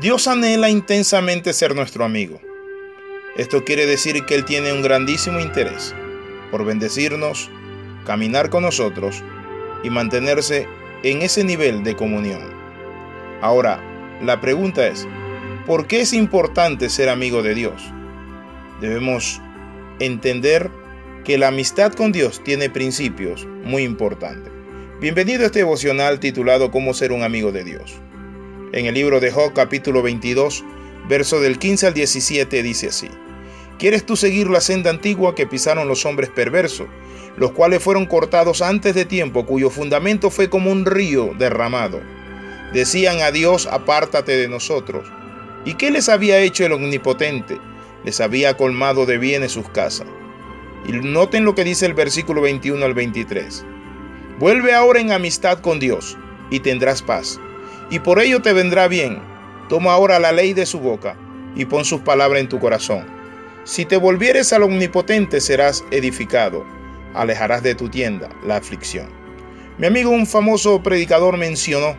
[0.00, 2.40] Dios anhela intensamente ser nuestro amigo.
[3.36, 5.94] Esto quiere decir que Él tiene un grandísimo interés
[6.50, 7.48] por bendecirnos,
[8.04, 9.22] caminar con nosotros
[9.84, 10.66] y mantenerse
[11.04, 12.42] en ese nivel de comunión.
[13.40, 13.80] Ahora,
[14.20, 15.06] la pregunta es,
[15.64, 17.80] ¿por qué es importante ser amigo de Dios?
[18.80, 19.40] Debemos
[20.00, 20.72] entender
[21.24, 24.52] que la amistad con Dios tiene principios muy importantes.
[25.00, 28.00] Bienvenido a este devocional titulado Cómo ser un amigo de Dios.
[28.74, 30.64] En el libro de Job capítulo 22,
[31.08, 33.06] verso del 15 al 17 dice así.
[33.78, 36.88] ¿Quieres tú seguir la senda antigua que pisaron los hombres perversos,
[37.36, 42.00] los cuales fueron cortados antes de tiempo, cuyo fundamento fue como un río derramado?
[42.72, 45.06] Decían a Dios, apártate de nosotros.
[45.64, 47.58] ¿Y qué les había hecho el Omnipotente?
[48.04, 50.08] Les había colmado de bienes sus casas.
[50.84, 53.64] Y noten lo que dice el versículo 21 al 23.
[54.40, 56.18] Vuelve ahora en amistad con Dios
[56.50, 57.38] y tendrás paz
[57.90, 59.20] y por ello te vendrá bien.
[59.68, 61.16] Toma ahora la ley de su boca
[61.54, 63.06] y pon sus palabras en tu corazón.
[63.64, 66.64] Si te volvieres al omnipotente serás edificado,
[67.14, 69.08] alejarás de tu tienda la aflicción.
[69.78, 71.96] Mi amigo, un famoso predicador mencionó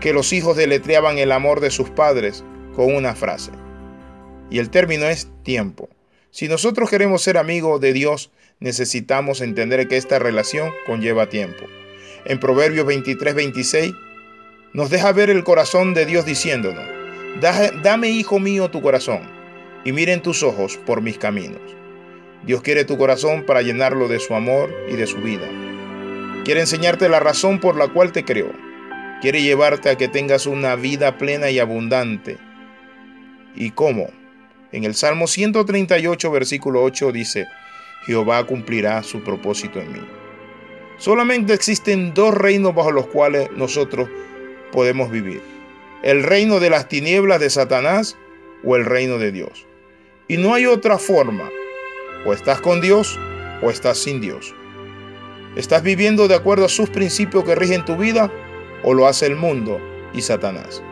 [0.00, 3.52] que los hijos deletreaban el amor de sus padres con una frase.
[4.50, 5.88] Y el término es tiempo.
[6.30, 11.64] Si nosotros queremos ser amigos de Dios, necesitamos entender que esta relación conlleva tiempo.
[12.24, 13.92] En Proverbios 23, 26
[14.72, 16.84] nos deja ver el corazón de Dios diciéndonos,
[17.82, 19.20] dame hijo mío tu corazón
[19.84, 21.60] y miren tus ojos por mis caminos.
[22.44, 25.46] Dios quiere tu corazón para llenarlo de su amor y de su vida.
[26.44, 28.52] Quiere enseñarte la razón por la cual te creó.
[29.20, 32.38] Quiere llevarte a que tengas una vida plena y abundante.
[33.54, 34.08] ¿Y cómo?
[34.70, 37.46] En el Salmo 138, versículo 8 dice,
[38.06, 40.00] Jehová cumplirá su propósito en mí.
[40.98, 44.08] Solamente existen dos reinos bajo los cuales nosotros
[44.72, 45.42] podemos vivir.
[46.02, 48.16] El reino de las tinieblas de Satanás
[48.64, 49.66] o el reino de Dios.
[50.28, 51.48] Y no hay otra forma.
[52.26, 53.18] O estás con Dios
[53.62, 54.54] o estás sin Dios.
[55.56, 58.30] ¿Estás viviendo de acuerdo a sus principios que rigen tu vida
[58.82, 59.80] o lo hace el mundo
[60.12, 60.82] y Satanás?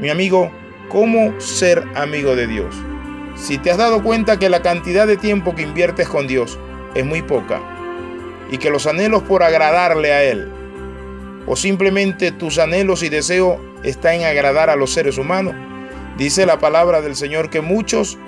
[0.00, 0.50] Mi amigo,
[0.88, 2.74] ¿cómo ser amigo de Dios?
[3.36, 6.58] Si te has dado cuenta que la cantidad de tiempo que inviertes con Dios
[6.94, 7.60] es muy poca
[8.50, 10.50] y que los anhelos por agradarle a Él
[11.46, 15.54] o simplemente tus anhelos y deseos están en agradar a los seres humanos.
[16.18, 18.18] Dice la palabra del Señor que muchos,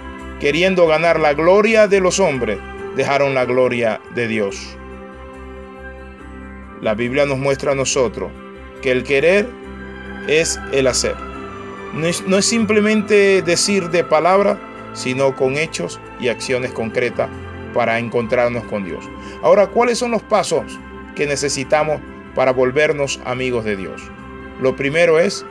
[0.40, 2.58] queriendo ganar la gloria de los hombres,
[2.96, 4.76] dejaron la gloria de Dios.
[6.80, 8.30] La Biblia nos muestra a nosotros
[8.82, 9.48] que el querer
[10.28, 11.16] es el hacer.
[11.94, 14.60] No es, no es simplemente decir de palabra,
[14.92, 17.28] sino con hechos y acciones concretas
[17.74, 19.04] para encontrarnos con Dios.
[19.42, 20.78] Ahora, ¿cuáles son los pasos
[21.16, 22.00] que necesitamos
[22.38, 24.00] para volvernos amigos de Dios.
[24.62, 25.44] Lo primero es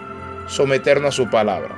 [0.47, 1.75] someternos a su palabra.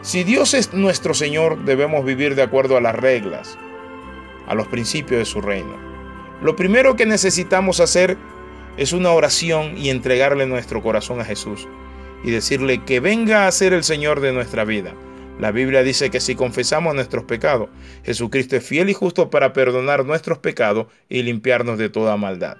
[0.00, 3.58] Si Dios es nuestro Señor, debemos vivir de acuerdo a las reglas,
[4.46, 5.76] a los principios de su reino.
[6.40, 8.16] Lo primero que necesitamos hacer
[8.78, 11.68] es una oración y entregarle nuestro corazón a Jesús
[12.24, 14.94] y decirle que venga a ser el Señor de nuestra vida.
[15.38, 17.68] La Biblia dice que si confesamos nuestros pecados,
[18.02, 22.56] Jesucristo es fiel y justo para perdonar nuestros pecados y limpiarnos de toda maldad.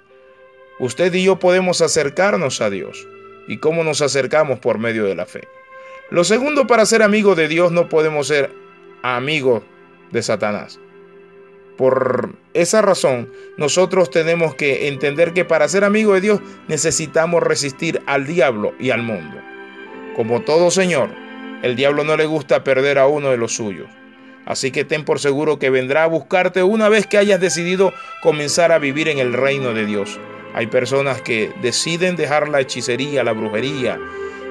[0.79, 3.07] Usted y yo podemos acercarnos a Dios.
[3.47, 4.59] ¿Y cómo nos acercamos?
[4.59, 5.47] Por medio de la fe.
[6.09, 8.51] Lo segundo, para ser amigo de Dios no podemos ser
[9.03, 9.63] amigos
[10.11, 10.79] de Satanás.
[11.77, 18.01] Por esa razón, nosotros tenemos que entender que para ser amigo de Dios necesitamos resistir
[18.05, 19.37] al diablo y al mundo.
[20.15, 21.09] Como todo Señor,
[21.61, 23.89] el diablo no le gusta perder a uno de los suyos.
[24.45, 28.71] Así que ten por seguro que vendrá a buscarte una vez que hayas decidido comenzar
[28.71, 30.19] a vivir en el reino de Dios.
[30.59, 33.97] Hay personas que deciden dejar la hechicería, la brujería,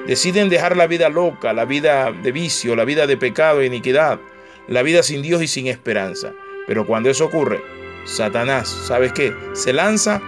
[0.07, 4.19] deciden dejar la vida loca, la vida de vicio, la vida de pecado e iniquidad,
[4.67, 6.33] la vida sin Dios y sin esperanza.
[6.65, 7.61] Pero cuando eso ocurre,
[8.05, 9.35] Satanás, ¿sabes qué?
[9.53, 10.19] Se lanza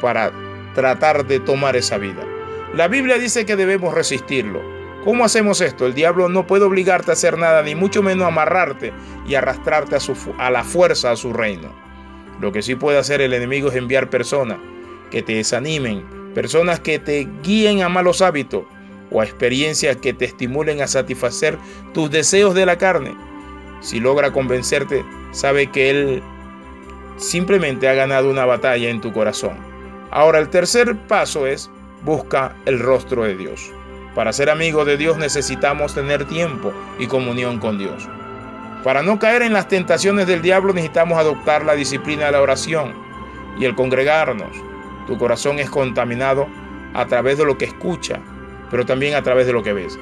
[0.00, 0.32] para
[0.74, 2.24] tratar de tomar esa vida.
[2.72, 4.62] La Biblia dice que debemos resistirlo.
[5.04, 5.84] ¿Cómo hacemos esto?
[5.84, 8.94] El diablo no puede obligarte a hacer nada, ni mucho menos amarrarte
[9.28, 11.74] y arrastrarte a, su, a la fuerza a su reino.
[12.40, 14.56] Lo que sí puede hacer el enemigo es enviar personas
[15.16, 16.04] que te desanimen,
[16.34, 18.64] personas que te guíen a malos hábitos
[19.10, 21.56] o a experiencias que te estimulen a satisfacer
[21.94, 23.16] tus deseos de la carne.
[23.80, 26.22] Si logra convencerte, sabe que Él
[27.16, 29.56] simplemente ha ganado una batalla en tu corazón.
[30.10, 31.70] Ahora el tercer paso es
[32.02, 33.72] busca el rostro de Dios.
[34.14, 38.06] Para ser amigo de Dios necesitamos tener tiempo y comunión con Dios.
[38.84, 42.92] Para no caer en las tentaciones del diablo necesitamos adoptar la disciplina de la oración
[43.58, 44.65] y el congregarnos
[45.06, 46.48] tu corazón es contaminado
[46.94, 48.20] a través de lo que escucha,
[48.70, 49.98] pero también a través de lo que ves.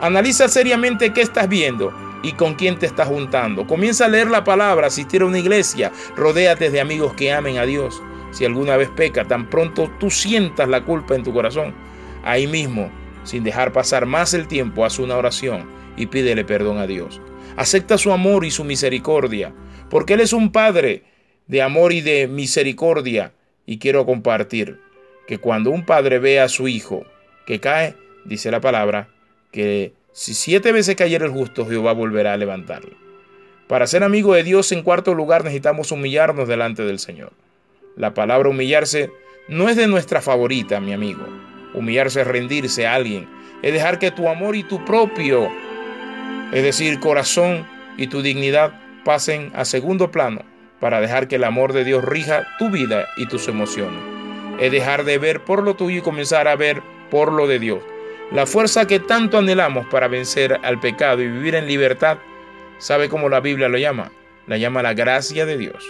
[0.00, 1.92] Analiza seriamente qué estás viendo
[2.22, 3.66] y con quién te estás juntando.
[3.66, 7.66] Comienza a leer la palabra, asistir a una iglesia, rodéate de amigos que amen a
[7.66, 8.02] Dios.
[8.30, 11.74] Si alguna vez peca, tan pronto tú sientas la culpa en tu corazón,
[12.24, 12.90] ahí mismo,
[13.24, 17.20] sin dejar pasar más el tiempo, haz una oración y pídele perdón a Dios.
[17.56, 19.52] Acepta su amor y su misericordia,
[19.90, 21.04] porque Él es un Padre
[21.46, 23.32] de amor y de misericordia.
[23.70, 24.80] Y quiero compartir
[25.28, 27.06] que cuando un padre ve a su hijo
[27.46, 27.94] que cae,
[28.24, 29.06] dice la palabra,
[29.52, 32.96] que si siete veces cayera el justo, Jehová volverá a levantarlo.
[33.68, 37.30] Para ser amigo de Dios, en cuarto lugar, necesitamos humillarnos delante del Señor.
[37.94, 39.12] La palabra humillarse
[39.46, 41.24] no es de nuestra favorita, mi amigo.
[41.72, 43.28] Humillarse es rendirse a alguien,
[43.62, 45.48] es dejar que tu amor y tu propio,
[46.52, 47.64] es decir, corazón
[47.96, 48.72] y tu dignidad
[49.04, 50.42] pasen a segundo plano
[50.80, 54.00] para dejar que el amor de Dios rija tu vida y tus emociones.
[54.58, 57.80] Es dejar de ver por lo tuyo y comenzar a ver por lo de Dios.
[58.32, 62.18] La fuerza que tanto anhelamos para vencer al pecado y vivir en libertad,
[62.78, 64.10] ¿sabe cómo la Biblia lo llama?
[64.46, 65.84] La llama la gracia de Dios,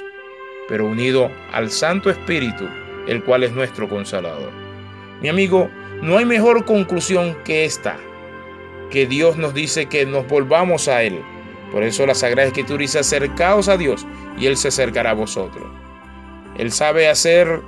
[0.68, 2.68] pero unido al Santo Espíritu,
[3.06, 4.50] el cual es nuestro consolador.
[5.20, 5.70] Mi amigo,
[6.02, 7.98] no hay mejor conclusión que esta,
[8.90, 11.20] que Dios nos dice que nos volvamos a Él.
[11.70, 14.06] Por eso la Sagrada Escritura dice acercaos a Dios
[14.38, 15.66] y Él se acercará a vosotros.
[16.56, 17.60] Él sabe hacer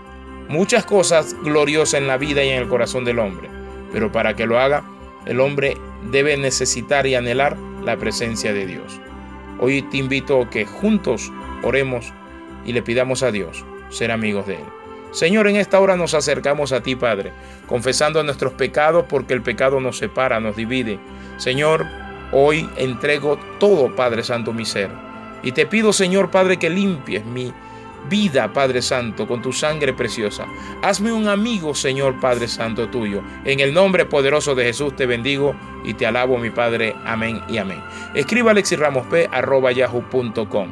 [0.48, 3.48] muchas cosas gloriosas en la vida y en el corazón del hombre,
[3.92, 4.84] pero para que lo haga,
[5.26, 5.76] el hombre
[6.10, 9.00] debe necesitar y anhelar la presencia de Dios.
[9.60, 11.30] Hoy te invito a que juntos
[11.62, 12.12] oremos
[12.64, 14.64] y le pidamos a Dios ser amigos de Él.
[15.12, 17.32] Señor, en esta hora nos acercamos a ti, Padre,
[17.66, 20.98] confesando nuestros pecados porque el pecado nos separa, nos divide.
[21.36, 21.86] Señor,
[22.32, 24.90] hoy entrego todo, Padre Santo, mi ser.
[25.42, 27.52] Y te pido, Señor Padre, que limpies mi
[28.08, 30.46] vida, Padre Santo, con tu sangre preciosa.
[30.82, 33.22] Hazme un amigo, Señor Padre Santo tuyo.
[33.44, 36.96] En el nombre poderoso de Jesús te bendigo y te alabo, mi Padre.
[37.04, 37.82] Amén y amén.
[38.14, 38.52] Escriba
[39.72, 40.68] yahoo.com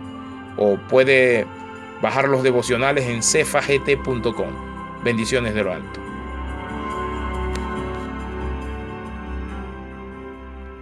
[0.57, 1.47] o puede
[2.03, 4.71] bajar los devocionales en cefagt.com.
[5.05, 6.00] Bendiciones de lo alto.